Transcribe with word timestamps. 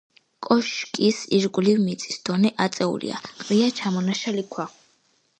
კოშკის 0.45 1.17
ირგვლივ 1.39 1.81
მიწის 1.83 2.17
დონე 2.29 2.51
აწეულია, 2.65 3.19
ყრია 3.43 3.67
ჩამონაშალი 3.81 4.45
ქვა. 4.57 4.67